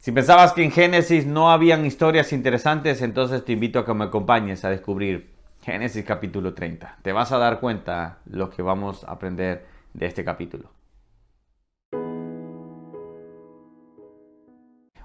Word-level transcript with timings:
Si 0.00 0.12
pensabas 0.12 0.54
que 0.54 0.64
en 0.64 0.70
Génesis 0.70 1.26
no 1.26 1.50
habían 1.50 1.84
historias 1.84 2.32
interesantes, 2.32 3.02
entonces 3.02 3.44
te 3.44 3.52
invito 3.52 3.78
a 3.80 3.84
que 3.84 3.92
me 3.92 4.06
acompañes 4.06 4.64
a 4.64 4.70
descubrir 4.70 5.34
Génesis 5.60 6.06
capítulo 6.06 6.54
30. 6.54 7.00
Te 7.02 7.12
vas 7.12 7.32
a 7.32 7.36
dar 7.36 7.60
cuenta 7.60 8.20
lo 8.24 8.48
que 8.48 8.62
vamos 8.62 9.04
a 9.04 9.12
aprender 9.12 9.66
de 9.92 10.06
este 10.06 10.24
capítulo. 10.24 10.70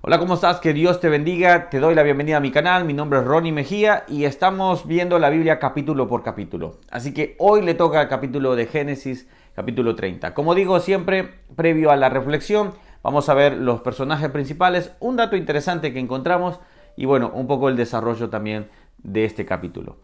Hola, 0.01 0.17
¿cómo 0.17 0.35
estás? 0.35 0.61
Que 0.61 0.71
Dios 0.71 1.01
te 1.01 1.09
bendiga. 1.09 1.69
Te 1.69 1.81
doy 1.81 1.93
la 1.93 2.03
bienvenida 2.03 2.37
a 2.37 2.39
mi 2.39 2.51
canal. 2.51 2.85
Mi 2.85 2.93
nombre 2.93 3.19
es 3.19 3.25
Ronnie 3.25 3.51
Mejía 3.51 4.05
y 4.07 4.23
estamos 4.23 4.87
viendo 4.87 5.19
la 5.19 5.29
Biblia 5.29 5.59
capítulo 5.59 6.07
por 6.07 6.23
capítulo. 6.23 6.79
Así 6.89 7.13
que 7.13 7.35
hoy 7.39 7.63
le 7.63 7.73
toca 7.73 8.01
el 8.01 8.07
capítulo 8.07 8.55
de 8.55 8.65
Génesis, 8.65 9.27
capítulo 9.55 9.93
30. 9.93 10.33
Como 10.33 10.55
digo 10.55 10.79
siempre, 10.79 11.41
previo 11.57 11.91
a 11.91 11.97
la 11.97 12.07
reflexión, 12.07 12.73
Vamos 13.05 13.29
a 13.29 13.35
ver 13.35 13.57
los 13.57 13.81
personajes 13.81 14.31
principales, 14.31 14.91
un 14.99 15.15
dato 15.15 15.35
interesante 15.35 15.93
que 15.93 15.99
encontramos 15.99 16.59
y 16.97 17.05
bueno, 17.05 17.29
un 17.35 17.45
poco 17.45 17.69
el 17.69 17.75
desarrollo 17.75 18.31
también 18.31 18.67
de 18.97 19.25
este 19.25 19.45
capítulo. 19.45 19.97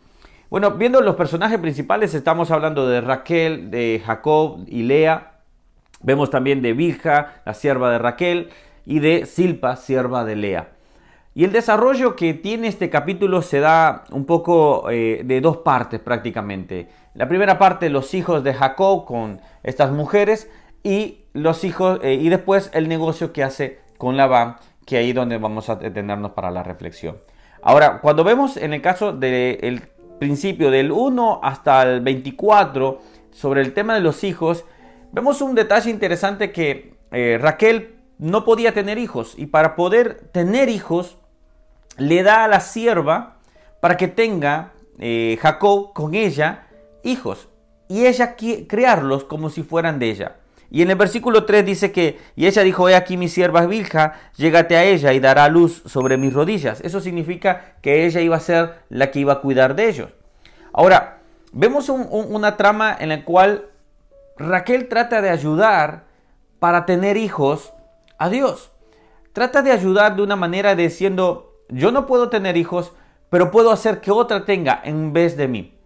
Bueno, 0.52 0.70
viendo 0.73 1.02
los 1.02 1.16
personajes 1.16 1.58
principales, 1.58 2.13
estamos 2.13 2.52
hablando 2.52 2.88
de 2.88 3.02
Raquel, 3.02 3.72
de 3.72 4.03
Jacob 4.05 4.66
y 4.67 4.84
Lea. 4.84 5.39
Vemos 6.03 6.30
también 6.30 6.61
de 6.61 6.73
Bilja, 6.73 7.41
la 7.44 7.55
sierva 7.55 7.89
de 7.89 7.98
Raquel, 7.98 8.52
y 8.85 8.99
de 8.99 9.25
Silpa, 9.25 9.77
sierva 9.77 10.23
de 10.23 10.36
Lea. 10.36 10.70
Y 11.33 11.44
el 11.44 11.52
desarrollo 11.52 12.16
que 12.16 12.36
tiene 12.36 12.67
este 12.67 12.91
capítulo 12.91 13.41
se 13.41 13.61
da 13.61 14.03
un 14.11 14.25
poco 14.25 14.91
eh, 14.91 15.23
de 15.25 15.41
dos 15.41 15.58
partes 15.58 15.99
prácticamente. 15.99 16.89
La 17.16 17.27
primera 17.27 17.58
parte, 17.58 17.89
los 17.89 18.13
hijos 18.13 18.44
de 18.44 18.53
Jacob 18.53 19.05
con 19.05 19.41
estas 19.63 19.91
mujeres, 19.91 20.52
y 20.84 21.26
los 21.34 21.63
hijos 21.63 21.99
eh, 22.03 22.13
y 22.13 22.30
después 22.30 22.70
el 22.73 22.88
negocio 22.88 23.34
que 23.34 23.44
hace 23.44 23.80
con 23.98 24.17
Labán, 24.17 24.58
que 24.85 24.98
ahí 24.98 25.13
donde 25.13 25.38
vamos 25.38 25.70
a 25.70 25.76
detenernos 25.76 26.31
para 26.31 26.52
la 26.52 26.63
reflexión. 26.63 27.17
Ahora, 27.62 27.99
cuando 28.02 28.23
vemos 28.23 28.58
en 28.58 28.73
el 28.73 28.81
caso 28.81 29.14
del 29.14 29.83
principio 30.20 30.72
del 30.72 30.92
1 30.92 31.39
hasta 31.44 31.83
el 31.83 32.02
24 32.02 33.00
sobre 33.31 33.61
el 33.61 33.73
tema 33.73 33.94
de 33.94 34.02
los 34.02 34.23
hijos, 34.23 34.66
vemos 35.11 35.42
un 35.42 35.53
detalle 35.53 35.92
interesante 35.92 36.52
que 36.52 36.95
eh, 37.11 37.38
Raquel 37.39 37.95
no 38.17 38.44
podía 38.44 38.73
tener 38.73 38.98
hijos 38.98 39.36
y 39.38 39.48
para 39.48 39.75
poder 39.75 40.16
tener 40.31 40.70
hijos 40.70 41.17
le 41.98 42.23
da 42.23 42.44
a 42.44 42.48
la 42.48 42.59
sierva 42.59 43.38
para 43.80 43.98
que 43.98 44.08
tenga 44.08 44.72
eh, 45.00 45.38
Jacob 45.42 45.94
con 45.94 46.14
ella 46.14 46.67
hijos 47.03 47.50
y 47.88 48.05
ella 48.05 48.36
crearlos 48.67 49.23
como 49.25 49.50
si 49.50 49.64
fueran 49.64 50.00
de 50.00 50.09
ella. 50.09 50.36
Y 50.73 50.81
en 50.81 50.89
el 50.89 50.95
versículo 50.95 51.44
3 51.44 51.66
dice 51.66 51.91
que, 51.91 52.17
y 52.33 52.47
ella 52.47 52.64
dijo, 52.64 52.88
he 52.88 52.95
aquí 52.95 53.17
mi 53.17 53.27
sierva 53.27 53.66
Vilja, 53.66 54.14
llégate 54.38 54.77
a 54.77 54.86
ella 54.86 55.11
y 55.11 55.19
dará 55.19 55.50
luz 55.50 55.83
sobre 55.86 56.16
mis 56.16 56.33
rodillas. 56.33 56.80
Eso 56.80 57.02
significa 57.02 57.75
que 57.81 58.05
ella 58.05 58.22
iba 58.22 58.38
a 58.38 58.39
ser 58.39 58.75
la 58.88 59.11
que 59.11 59.19
iba 59.19 59.33
a 59.33 59.42
cuidar 59.42 59.75
de 59.75 59.89
ellos. 59.89 60.11
Ahora, 60.72 61.17
vemos 61.52 61.89
una 61.89 62.55
trama 62.55 62.95
en 62.97 63.09
la 63.09 63.25
cual 63.25 63.66
Raquel 64.38 64.88
trata 64.88 65.22
de 65.22 65.30
ayudar 65.30 66.05
para 66.59 66.86
tener 66.86 67.17
hijos 67.17 67.73
a 68.17 68.30
Dios. 68.30 68.72
Trata 69.33 69.61
de 69.61 69.73
ayudar 69.73 70.16
de 70.16 70.23
una 70.23 70.38
manera 70.38 70.73
diciendo, 70.73 71.53
yo 71.67 71.92
no 71.92 72.05
puedo 72.05 72.30
tener 72.30 72.55
hijos, 72.55 72.94
pero 73.30 73.52
puedo 73.52 73.72
hacer 73.72 73.99
que 73.99 74.11
otra 74.11 74.45
tenga 74.45 74.80
en 74.86 75.11
vez 75.11 75.36
de 75.36 75.49
mí. 75.49 75.77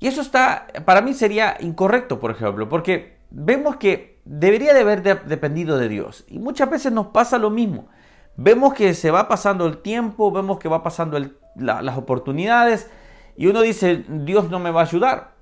Y 0.00 0.08
eso 0.08 0.20
está, 0.20 0.66
para 0.84 1.00
mí 1.00 1.14
sería 1.14 1.56
incorrecto, 1.60 2.18
por 2.18 2.32
ejemplo, 2.32 2.68
porque 2.68 3.19
vemos 3.30 3.76
que 3.76 4.20
debería 4.24 4.74
de 4.74 4.80
haber 4.80 5.02
dependido 5.02 5.78
de 5.78 5.88
Dios. 5.88 6.24
Y 6.28 6.38
muchas 6.38 6.70
veces 6.70 6.92
nos 6.92 7.08
pasa 7.08 7.38
lo 7.38 7.50
mismo. 7.50 7.88
Vemos 8.36 8.74
que 8.74 8.94
se 8.94 9.10
va 9.10 9.28
pasando 9.28 9.66
el 9.66 9.78
tiempo, 9.78 10.30
vemos 10.30 10.58
que 10.58 10.68
va 10.68 10.82
pasando 10.82 11.18
las 11.56 11.96
oportunidades 11.98 12.88
y 13.36 13.46
uno 13.46 13.62
dice, 13.62 14.04
Dios 14.08 14.50
no 14.50 14.58
me 14.58 14.70
va 14.70 14.80
a 14.80 14.84
ayudar. 14.84 15.32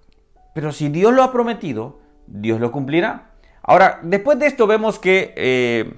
Pero 0.54 0.72
si 0.72 0.88
Dios 0.88 1.12
lo 1.12 1.22
ha 1.22 1.32
prometido, 1.32 2.00
Dios 2.26 2.60
lo 2.60 2.72
cumplirá. 2.72 3.30
Ahora, 3.62 4.00
después 4.02 4.38
de 4.38 4.46
esto 4.46 4.66
vemos 4.66 4.98
que 4.98 5.34
eh, 5.36 5.94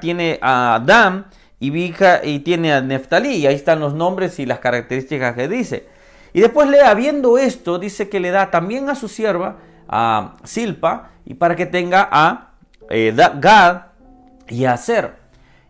tiene 0.00 0.38
a 0.40 0.82
Dan 0.84 1.26
y 1.58 1.70
Bilha 1.70 2.24
y 2.24 2.40
tiene 2.40 2.72
a 2.72 2.80
Neftalí. 2.80 3.36
Y 3.36 3.46
ahí 3.46 3.54
están 3.54 3.80
los 3.80 3.94
nombres 3.94 4.38
y 4.38 4.46
las 4.46 4.60
características 4.60 5.34
que 5.34 5.48
dice. 5.48 5.88
Y 6.32 6.40
después 6.40 6.68
viendo 6.96 7.38
esto, 7.38 7.78
dice 7.78 8.08
que 8.08 8.20
le 8.20 8.30
da 8.30 8.50
también 8.50 8.88
a 8.88 8.94
su 8.94 9.08
sierva 9.08 9.56
a 9.88 10.36
Silpa 10.44 11.10
y 11.24 11.34
para 11.34 11.56
que 11.56 11.66
tenga 11.66 12.08
a 12.10 12.52
eh, 12.90 13.14
Gad 13.14 13.82
y 14.48 14.64
a 14.64 14.76
Ser. 14.76 15.14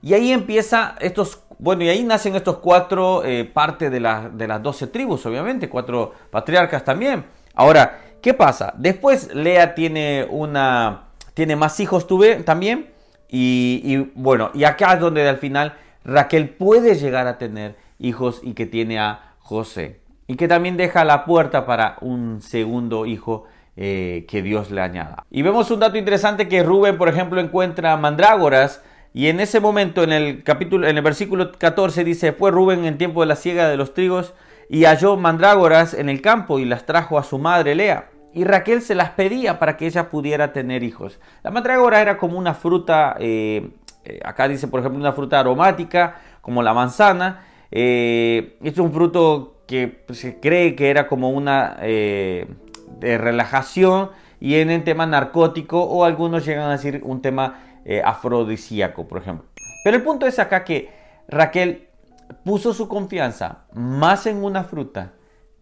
Y 0.03 0.15
ahí 0.15 0.33
empieza 0.33 0.97
estos, 1.01 1.43
bueno, 1.59 1.85
y 1.85 1.89
ahí 1.89 2.03
nacen 2.03 2.35
estos 2.35 2.59
cuatro 2.59 3.25
eh, 3.25 3.45
partes 3.45 3.91
de, 3.91 4.01
de 4.33 4.49
las 4.49 4.63
doce 4.63 4.87
tribus, 4.87 5.25
obviamente, 5.27 5.69
cuatro 5.69 6.13
patriarcas 6.31 6.85
también. 6.85 7.25
Ahora, 7.55 8.01
¿qué 8.21 8.35
pasa? 8.35 8.75
Después 8.77 9.35
Lea 9.35 9.75
tiene 9.75 10.27
una, 10.29 11.05
tiene 11.33 11.57
más 11.57 11.79
hijos 11.81 12.07
tuve 12.07 12.37
también. 12.37 12.91
Y, 13.29 13.81
y, 13.83 14.13
bueno, 14.15 14.51
y 14.55 14.65
acá 14.65 14.95
es 14.95 15.01
donde 15.01 15.27
al 15.29 15.39
final 15.39 15.75
Raquel 16.05 16.51
puede 16.51 16.95
llegar 16.95 17.27
a 17.27 17.39
tener 17.39 17.77
hijos 17.99 18.41
y 18.43 18.53
que 18.53 18.67
tiene 18.67 18.99
a 18.99 19.33
José. 19.39 20.01
Y 20.27 20.37
que 20.37 20.49
también 20.49 20.77
deja 20.77 21.05
la 21.05 21.25
puerta 21.25 21.67
para 21.67 21.97
un 22.01 22.41
segundo 22.43 23.07
hijo 23.07 23.45
eh, 23.77 24.25
que 24.29 24.41
Dios 24.41 24.71
le 24.71 24.81
añada. 24.81 25.27
Y 25.33 25.43
vemos 25.43 25.69
un 25.73 25.81
dato 25.81 25.99
interesante 25.99 26.47
que 26.47 26.63
Rubén, 26.63 26.97
por 26.97 27.09
ejemplo, 27.09 27.41
encuentra 27.41 27.97
mandrágoras 27.97 28.83
y 29.13 29.27
en 29.27 29.41
ese 29.41 29.59
momento, 29.59 30.05
en 30.05 30.13
el 30.13 30.45
capítulo, 30.45 30.87
en 30.87 30.97
el 30.97 31.03
versículo 31.03 31.51
14 31.51 32.05
dice, 32.05 32.33
fue 32.33 32.53
Rubén 32.53 32.85
en 32.85 32.99
tiempo 32.99 33.21
de 33.21 33.27
la 33.27 33.35
siega 33.35 33.69
de 33.69 33.77
los 33.77 33.93
trigos 33.93 34.33
y 34.69 34.85
halló 34.85 35.17
mandrágoras 35.17 35.93
en 35.93 36.09
el 36.09 36.21
campo 36.21 36.61
y 36.61 36.65
las 36.65 36.87
trajo 36.87 37.19
a 37.19 37.25
su 37.25 37.39
madre 37.41 37.75
Lea. 37.75 38.11
Y 38.33 38.45
Raquel 38.45 38.81
se 38.81 38.95
las 38.95 39.11
pedía 39.11 39.59
para 39.59 39.77
que 39.77 39.87
ella 39.87 40.09
pudiera 40.09 40.53
tener 40.53 40.85
hijos. 40.85 41.19
La 41.43 41.51
mandrágora 41.51 42.01
era 42.01 42.17
como 42.17 42.39
una 42.39 42.55
fruta, 42.55 43.17
eh, 43.19 43.71
eh, 44.05 44.21
acá 44.25 44.47
dice 44.47 44.69
por 44.69 44.79
ejemplo 44.79 45.01
una 45.01 45.13
fruta 45.13 45.41
aromática, 45.41 46.21
como 46.41 46.63
la 46.63 46.75
manzana. 46.75 47.45
es 47.73 48.79
un 48.79 48.93
fruto 48.93 49.63
que 49.67 50.05
se 50.11 50.39
cree 50.39 50.77
que 50.77 50.91
era 50.91 51.09
como 51.09 51.31
una 51.31 51.77
de 53.01 53.19
relajación 53.19 54.11
y 54.41 54.57
en 54.57 54.71
el 54.71 54.85
tema 54.85 55.07
narcótico 55.07 55.83
o 55.83 56.05
algunos 56.05 56.45
llegan 56.45 56.69
a 56.69 56.73
decir 56.73 57.01
un 57.05 57.23
tema 57.23 57.81
eh, 57.85 58.03
afrodisíaco, 58.05 59.07
por 59.09 59.19
ejemplo. 59.19 59.47
Pero 59.85 59.97
el 59.97 60.03
punto 60.03 60.27
es 60.27 60.39
acá 60.39 60.65
que 60.65 60.91
Raquel 61.29 61.89
puso 62.45 62.73
su 62.75 62.89
confianza 62.89 63.65
más 63.73 64.27
en 64.27 64.43
una 64.43 64.65
fruta 64.65 65.13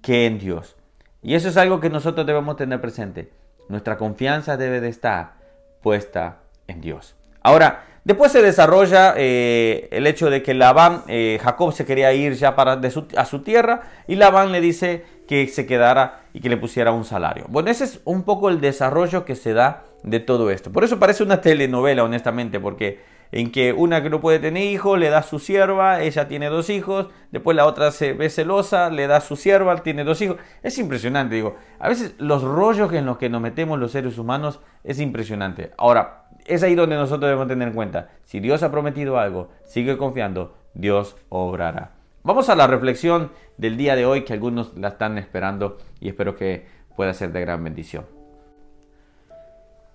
que 0.00 0.26
en 0.26 0.38
Dios. 0.38 0.76
Y 1.22 1.34
eso 1.34 1.48
es 1.48 1.56
algo 1.56 1.80
que 1.80 1.90
nosotros 1.90 2.26
debemos 2.26 2.56
tener 2.56 2.80
presente. 2.80 3.30
Nuestra 3.68 3.96
confianza 3.96 4.56
debe 4.56 4.80
de 4.80 4.88
estar 4.88 5.34
puesta 5.82 6.38
en 6.66 6.80
Dios. 6.80 7.16
Ahora, 7.42 7.84
después 8.04 8.32
se 8.32 8.42
desarrolla 8.42 9.14
eh, 9.16 9.88
el 9.92 10.06
hecho 10.06 10.30
de 10.30 10.42
que 10.42 10.54
Labán, 10.54 11.02
eh, 11.08 11.38
Jacob 11.42 11.72
se 11.72 11.84
quería 11.84 12.12
ir 12.12 12.34
ya 12.34 12.54
para 12.54 12.80
a 13.16 13.24
su 13.24 13.42
tierra 13.42 13.82
y 14.06 14.16
Labán 14.16 14.52
le 14.52 14.60
dice 14.60 15.04
que 15.32 15.48
se 15.48 15.64
quedara 15.64 16.20
y 16.34 16.40
que 16.40 16.50
le 16.50 16.58
pusiera 16.58 16.92
un 16.92 17.06
salario. 17.06 17.46
Bueno, 17.48 17.70
ese 17.70 17.84
es 17.84 18.02
un 18.04 18.22
poco 18.22 18.50
el 18.50 18.60
desarrollo 18.60 19.24
que 19.24 19.34
se 19.34 19.54
da 19.54 19.84
de 20.02 20.20
todo 20.20 20.50
esto. 20.50 20.70
Por 20.70 20.84
eso 20.84 20.98
parece 20.98 21.22
una 21.22 21.40
telenovela, 21.40 22.04
honestamente, 22.04 22.60
porque 22.60 23.00
en 23.30 23.50
que 23.50 23.72
una 23.72 24.02
que 24.02 24.10
no 24.10 24.20
puede 24.20 24.40
tener 24.40 24.62
hijos 24.62 24.98
le 24.98 25.08
da 25.08 25.22
su 25.22 25.38
sierva, 25.38 26.02
ella 26.02 26.28
tiene 26.28 26.48
dos 26.48 26.68
hijos, 26.68 27.06
después 27.30 27.56
la 27.56 27.64
otra 27.64 27.92
se 27.92 28.12
ve 28.12 28.28
celosa, 28.28 28.90
le 28.90 29.06
da 29.06 29.22
su 29.22 29.36
sierva, 29.36 29.74
tiene 29.82 30.04
dos 30.04 30.20
hijos. 30.20 30.36
Es 30.62 30.76
impresionante, 30.76 31.34
digo. 31.34 31.56
A 31.78 31.88
veces 31.88 32.14
los 32.18 32.42
rollos 32.42 32.92
en 32.92 33.06
los 33.06 33.16
que 33.16 33.30
nos 33.30 33.40
metemos 33.40 33.78
los 33.78 33.92
seres 33.92 34.18
humanos 34.18 34.60
es 34.84 35.00
impresionante. 35.00 35.70
Ahora, 35.78 36.26
es 36.44 36.62
ahí 36.62 36.74
donde 36.74 36.96
nosotros 36.96 37.22
debemos 37.22 37.48
tener 37.48 37.68
en 37.68 37.74
cuenta. 37.74 38.10
Si 38.24 38.38
Dios 38.38 38.62
ha 38.62 38.70
prometido 38.70 39.18
algo, 39.18 39.48
sigue 39.64 39.96
confiando, 39.96 40.54
Dios 40.74 41.16
obrará. 41.30 42.01
Vamos 42.24 42.48
a 42.48 42.54
la 42.54 42.68
reflexión 42.68 43.32
del 43.56 43.76
día 43.76 43.96
de 43.96 44.06
hoy 44.06 44.22
que 44.22 44.32
algunos 44.32 44.76
la 44.76 44.88
están 44.88 45.18
esperando 45.18 45.78
y 45.98 46.08
espero 46.08 46.36
que 46.36 46.64
pueda 46.94 47.12
ser 47.14 47.32
de 47.32 47.40
gran 47.40 47.64
bendición. 47.64 48.06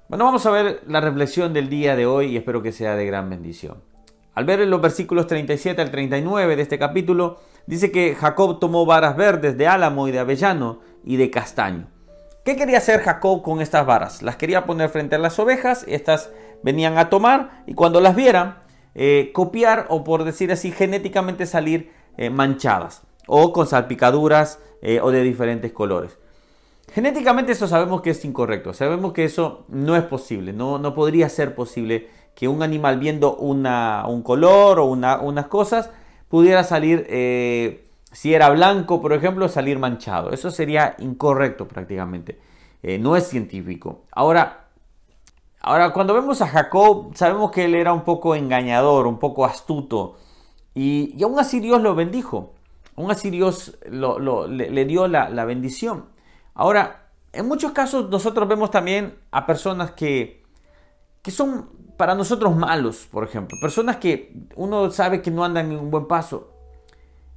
Bueno, 0.10 0.26
vamos 0.26 0.46
a 0.46 0.52
ver 0.52 0.82
la 0.88 1.00
reflexión 1.00 1.54
del 1.54 1.70
día 1.70 1.96
de 1.96 2.06
hoy 2.06 2.28
y 2.28 2.38
espero 2.38 2.62
que 2.62 2.74
sea 2.74 2.98
de 2.98 3.06
gran 3.06 3.30
bendición. 3.30 3.82
Al 4.34 4.44
ver 4.44 4.60
en 4.60 4.70
los 4.70 4.82
versículos 4.82 5.28
37 5.28 5.82
al 5.82 5.90
39 5.90 6.58
de 6.58 6.62
este 6.62 6.78
capítulo, 6.78 7.40
dice 7.66 7.92
que 7.92 8.14
Jacob 8.14 8.60
tomó 8.60 8.86
varas 8.86 9.16
verdes 9.16 9.58
de 9.58 9.68
álamo 9.68 10.10
y 10.10 10.12
de 10.12 10.20
avellano 10.20 10.80
y 11.06 11.16
de 11.16 11.32
castaño. 11.32 11.88
¿Qué 12.44 12.58
quería 12.58 12.80
hacer 12.80 13.04
Jacob 13.04 13.42
con 13.42 13.62
estas 13.62 13.86
varas? 13.86 14.22
Las 14.22 14.36
quería 14.36 14.66
poner 14.66 14.90
frente 14.90 15.16
a 15.16 15.20
las 15.20 15.40
ovejas, 15.40 15.86
estas 15.88 16.30
venían 16.62 16.98
a 16.98 17.10
tomar 17.10 17.64
y 17.68 17.74
cuando 17.74 18.02
las 18.02 18.18
vieran, 18.18 18.58
eh, 18.96 19.32
copiar 19.34 19.86
o 19.90 20.04
por 20.04 20.26
decir 20.26 20.52
así, 20.52 20.72
genéticamente 20.72 21.46
salir 21.46 21.96
eh, 22.18 22.32
manchadas 22.32 23.04
o 23.28 23.54
con 23.54 23.68
salpicaduras 23.68 24.60
eh, 24.82 25.00
o 25.02 25.12
de 25.12 25.22
diferentes 25.22 25.72
colores. 25.72 26.18
Genéticamente 26.92 27.52
eso 27.52 27.68
sabemos 27.68 28.02
que 28.02 28.10
es 28.10 28.26
incorrecto, 28.26 28.74
sabemos 28.74 29.14
que 29.14 29.26
eso 29.26 29.66
no 29.68 29.96
es 29.96 30.04
posible, 30.04 30.52
no, 30.52 30.80
no 30.80 30.96
podría 30.96 31.30
ser 31.30 31.54
posible 31.54 32.10
que 32.34 32.48
un 32.48 32.64
animal 32.64 32.98
viendo 32.98 33.36
una, 33.36 34.06
un 34.08 34.24
color 34.24 34.80
o 34.80 34.86
una, 34.86 35.20
unas 35.20 35.46
cosas 35.48 35.92
pudiera 36.28 36.64
salir, 36.64 37.06
eh, 37.10 37.88
si 38.12 38.34
era 38.34 38.50
blanco, 38.50 39.00
por 39.02 39.14
ejemplo, 39.14 39.48
salir 39.48 39.78
manchado. 39.78 40.32
Eso 40.32 40.50
sería 40.50 40.96
incorrecto 41.00 41.68
prácticamente. 41.68 42.40
No 43.00 43.18
es 43.18 43.28
científico. 43.28 44.06
Ahora, 44.12 44.68
ahora, 45.60 45.92
cuando 45.92 46.14
vemos 46.14 46.42
a 46.42 46.48
Jacob, 46.48 47.12
sabemos 47.16 47.52
que 47.52 47.66
él 47.66 47.76
era 47.76 47.92
un 47.92 48.04
poco 48.04 48.34
engañador, 48.34 49.08
un 49.08 49.20
poco 49.20 49.46
astuto. 49.46 50.16
Y, 50.78 51.24
aún 51.24 51.40
así 51.40 51.60
Dios 51.60 51.82
lo 51.82 51.96
bendijo. 51.96 52.54
Aún 52.96 53.10
así 53.10 53.32
Dios 53.32 53.80
le, 53.90 54.86
dio 54.86 55.08
la, 55.08 55.46
bendición. 55.46 56.06
Ahora, 56.54 57.10
en 57.34 57.48
muchos 57.48 57.72
casos 57.72 58.12
nosotros 58.12 58.48
vemos 58.48 58.70
también 58.70 59.18
a 59.32 59.48
personas 59.48 59.92
que, 59.92 60.44
que 61.24 61.32
son 61.32 61.70
para 61.98 62.14
nosotros 62.14 62.56
malos, 62.56 63.08
por 63.10 63.24
ejemplo. 63.24 63.58
Personas 63.60 63.98
que 63.98 64.36
uno 64.56 64.92
sabe 64.92 65.24
que 65.24 65.32
no 65.32 65.44
andan 65.44 65.72
en 65.72 65.80
un 65.80 65.90
buen 65.90 66.08
paso. 66.08 66.54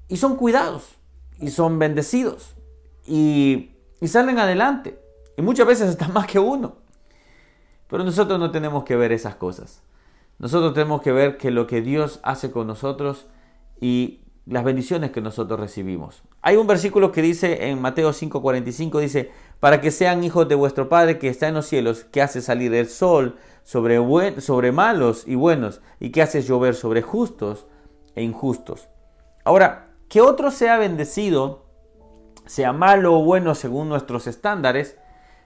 Y 0.06 0.18
son 0.18 0.36
cuidados. 0.36 0.96
Y 1.38 1.48
son 1.48 1.78
bendecidos. 1.78 2.54
Y, 3.06 3.70
y 4.02 4.08
salen 4.08 4.38
adelante. 4.38 5.00
Y 5.38 5.40
muchas 5.40 5.66
veces 5.66 5.88
están 5.88 6.12
más 6.12 6.26
que 6.26 6.38
uno. 6.38 6.76
Pero 7.88 8.04
nosotros 8.04 8.38
no 8.38 8.50
tenemos 8.50 8.84
que 8.84 8.96
ver 8.96 9.12
esas 9.12 9.36
cosas. 9.36 9.82
Nosotros 10.40 10.72
tenemos 10.72 11.02
que 11.02 11.12
ver 11.12 11.36
que 11.36 11.50
lo 11.50 11.66
que 11.66 11.82
Dios 11.82 12.18
hace 12.22 12.50
con 12.50 12.66
nosotros 12.66 13.26
y 13.78 14.22
las 14.46 14.64
bendiciones 14.64 15.10
que 15.10 15.20
nosotros 15.20 15.60
recibimos. 15.60 16.22
Hay 16.40 16.56
un 16.56 16.66
versículo 16.66 17.12
que 17.12 17.20
dice 17.20 17.68
en 17.68 17.78
Mateo 17.78 18.14
5:45, 18.14 19.00
dice, 19.00 19.30
para 19.60 19.82
que 19.82 19.90
sean 19.90 20.24
hijos 20.24 20.48
de 20.48 20.54
vuestro 20.54 20.88
Padre 20.88 21.18
que 21.18 21.28
está 21.28 21.48
en 21.48 21.54
los 21.54 21.66
cielos, 21.66 22.04
que 22.04 22.22
hace 22.22 22.40
salir 22.40 22.72
el 22.72 22.88
sol 22.88 23.36
sobre, 23.64 24.40
sobre 24.40 24.72
malos 24.72 25.24
y 25.26 25.34
buenos, 25.34 25.82
y 26.00 26.10
que 26.10 26.22
hace 26.22 26.40
llover 26.40 26.74
sobre 26.74 27.02
justos 27.02 27.66
e 28.14 28.22
injustos. 28.22 28.88
Ahora, 29.44 29.90
que 30.08 30.22
otro 30.22 30.50
sea 30.50 30.78
bendecido, 30.78 31.66
sea 32.46 32.72
malo 32.72 33.14
o 33.14 33.24
bueno 33.24 33.54
según 33.54 33.90
nuestros 33.90 34.26
estándares, 34.26 34.96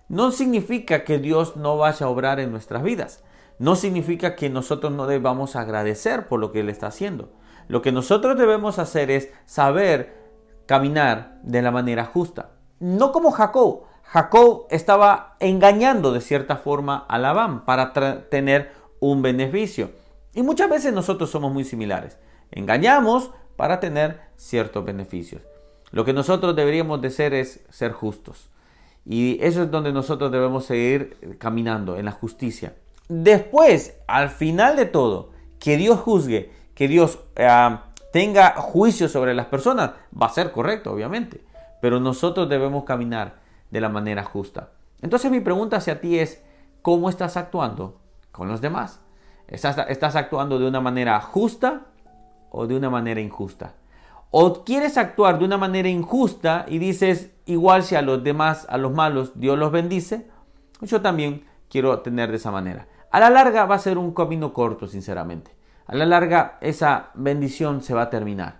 no 0.08 0.30
significa 0.30 1.02
que 1.02 1.18
Dios 1.18 1.56
no 1.56 1.76
vaya 1.78 2.06
a 2.06 2.10
obrar 2.10 2.38
en 2.38 2.52
nuestras 2.52 2.84
vidas. 2.84 3.24
No 3.58 3.76
significa 3.76 4.34
que 4.34 4.50
nosotros 4.50 4.92
no 4.92 5.06
debamos 5.06 5.56
agradecer 5.56 6.26
por 6.26 6.40
lo 6.40 6.52
que 6.52 6.60
Él 6.60 6.68
está 6.68 6.88
haciendo. 6.88 7.32
Lo 7.68 7.82
que 7.82 7.92
nosotros 7.92 8.36
debemos 8.36 8.78
hacer 8.78 9.10
es 9.10 9.30
saber 9.46 10.24
caminar 10.66 11.38
de 11.42 11.62
la 11.62 11.70
manera 11.70 12.04
justa. 12.04 12.50
No 12.80 13.12
como 13.12 13.30
Jacob. 13.30 13.84
Jacob 14.02 14.66
estaba 14.70 15.36
engañando 15.40 16.12
de 16.12 16.20
cierta 16.20 16.56
forma 16.56 17.06
a 17.08 17.18
Labán 17.18 17.64
para 17.64 17.92
tener 18.28 18.72
un 19.00 19.22
beneficio. 19.22 19.90
Y 20.34 20.42
muchas 20.42 20.68
veces 20.68 20.92
nosotros 20.92 21.30
somos 21.30 21.52
muy 21.52 21.64
similares. 21.64 22.18
Engañamos 22.50 23.30
para 23.56 23.80
tener 23.80 24.20
ciertos 24.36 24.84
beneficios. 24.84 25.42
Lo 25.90 26.04
que 26.04 26.12
nosotros 26.12 26.56
deberíamos 26.56 27.00
de 27.00 27.10
ser 27.10 27.34
es 27.34 27.64
ser 27.70 27.92
justos. 27.92 28.50
Y 29.06 29.38
eso 29.42 29.62
es 29.62 29.70
donde 29.70 29.92
nosotros 29.92 30.32
debemos 30.32 30.64
seguir 30.64 31.36
caminando, 31.38 31.96
en 31.96 32.06
la 32.06 32.10
justicia. 32.10 32.74
Después, 33.08 33.98
al 34.06 34.30
final 34.30 34.76
de 34.76 34.86
todo, 34.86 35.30
que 35.58 35.76
Dios 35.76 36.00
juzgue, 36.00 36.52
que 36.74 36.88
Dios 36.88 37.18
eh, 37.36 37.78
tenga 38.12 38.54
juicio 38.56 39.08
sobre 39.08 39.34
las 39.34 39.46
personas, 39.46 39.92
va 40.20 40.26
a 40.26 40.30
ser 40.30 40.52
correcto, 40.52 40.92
obviamente. 40.92 41.42
Pero 41.80 42.00
nosotros 42.00 42.48
debemos 42.48 42.84
caminar 42.84 43.36
de 43.70 43.80
la 43.80 43.88
manera 43.88 44.24
justa. 44.24 44.70
Entonces 45.02 45.30
mi 45.30 45.40
pregunta 45.40 45.76
hacia 45.76 46.00
ti 46.00 46.18
es, 46.18 46.42
¿cómo 46.80 47.10
estás 47.10 47.36
actuando 47.36 47.98
con 48.32 48.48
los 48.48 48.60
demás? 48.60 49.00
¿Estás, 49.48 49.76
¿Estás 49.88 50.16
actuando 50.16 50.58
de 50.58 50.66
una 50.66 50.80
manera 50.80 51.20
justa 51.20 51.82
o 52.50 52.66
de 52.66 52.76
una 52.76 52.88
manera 52.88 53.20
injusta? 53.20 53.74
¿O 54.30 54.64
quieres 54.64 54.96
actuar 54.96 55.38
de 55.38 55.44
una 55.44 55.58
manera 55.58 55.88
injusta 55.88 56.64
y 56.68 56.78
dices, 56.78 57.30
igual 57.46 57.82
si 57.82 57.94
a 57.94 58.02
los 58.02 58.24
demás, 58.24 58.66
a 58.68 58.78
los 58.78 58.92
malos, 58.92 59.32
Dios 59.38 59.58
los 59.58 59.70
bendice? 59.70 60.26
Yo 60.80 61.00
también 61.02 61.44
quiero 61.68 62.00
tener 62.00 62.30
de 62.30 62.36
esa 62.36 62.50
manera. 62.50 62.86
A 63.14 63.20
la 63.20 63.30
larga 63.30 63.64
va 63.64 63.76
a 63.76 63.78
ser 63.78 63.96
un 63.96 64.12
camino 64.12 64.52
corto, 64.52 64.88
sinceramente. 64.88 65.52
A 65.86 65.94
la 65.94 66.04
larga 66.04 66.58
esa 66.60 67.10
bendición 67.14 67.80
se 67.80 67.94
va 67.94 68.02
a 68.02 68.10
terminar. 68.10 68.56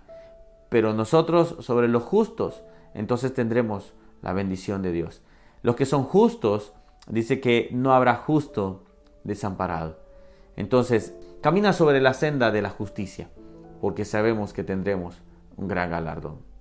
Pero 0.69 0.93
nosotros 0.93 1.57
sobre 1.59 1.89
los 1.89 2.03
justos, 2.03 2.63
entonces 2.93 3.33
tendremos 3.33 3.95
la 4.21 4.31
bendición 4.31 4.81
de 4.81 4.93
Dios. 4.93 5.21
Los 5.61 5.75
que 5.75 5.85
son 5.85 6.05
justos, 6.05 6.71
dice 7.09 7.41
que 7.41 7.67
no 7.73 7.93
habrá 7.93 8.15
justo 8.15 8.85
desamparado. 9.25 9.99
Entonces, 10.55 11.13
camina 11.41 11.73
sobre 11.73 11.99
la 11.99 12.13
senda 12.13 12.49
de 12.51 12.61
la 12.61 12.69
justicia, 12.69 13.27
porque 13.81 14.05
sabemos 14.05 14.53
que 14.53 14.63
tendremos 14.63 15.21
un 15.57 15.67
gran 15.67 15.89
galardón. 15.89 16.54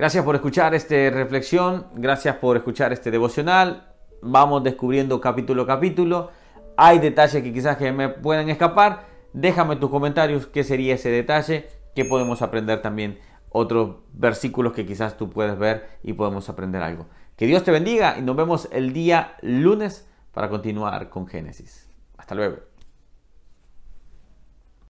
Gracias 0.00 0.24
por 0.24 0.34
escuchar 0.34 0.74
esta 0.74 0.94
reflexión, 1.10 1.88
gracias 1.94 2.36
por 2.36 2.56
escuchar 2.56 2.90
este 2.90 3.10
devocional. 3.10 3.92
Vamos 4.22 4.64
descubriendo 4.64 5.20
capítulo 5.20 5.64
a 5.64 5.66
capítulo. 5.66 6.30
Hay 6.78 7.00
detalles 7.00 7.42
que 7.42 7.52
quizás 7.52 7.76
que 7.76 7.92
me 7.92 8.08
puedan 8.08 8.48
escapar. 8.48 9.04
Déjame 9.34 9.76
tus 9.76 9.90
comentarios 9.90 10.46
qué 10.46 10.64
sería 10.64 10.94
ese 10.94 11.10
detalle, 11.10 11.68
que 11.94 12.06
podemos 12.06 12.40
aprender 12.40 12.80
también 12.80 13.18
otros 13.50 13.96
versículos 14.14 14.72
que 14.72 14.86
quizás 14.86 15.18
tú 15.18 15.28
puedes 15.28 15.58
ver 15.58 15.86
y 16.02 16.14
podemos 16.14 16.48
aprender 16.48 16.80
algo. 16.80 17.04
Que 17.36 17.44
Dios 17.44 17.62
te 17.62 17.70
bendiga 17.70 18.16
y 18.18 18.22
nos 18.22 18.36
vemos 18.36 18.70
el 18.72 18.94
día 18.94 19.36
lunes 19.42 20.08
para 20.32 20.48
continuar 20.48 21.10
con 21.10 21.26
Génesis. 21.26 21.90
Hasta 22.16 22.34
luego. 22.34 22.69